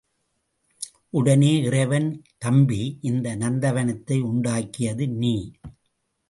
உடனே 1.09 1.61
இறைவன், 1.61 2.23
தம்பி, 2.37 2.97
இந்த 3.01 3.35
நந்தவனத்தை 3.35 4.17
உண்டாக்கியது 4.23 5.07
நீ. 5.07 5.51